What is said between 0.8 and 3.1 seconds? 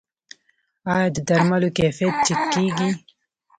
آیا د درملو کیفیت چک کیږي؟